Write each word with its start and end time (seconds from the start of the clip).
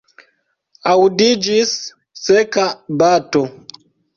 Aŭdiĝis 0.93 1.75
seka 2.23 2.67
bato. 3.05 3.45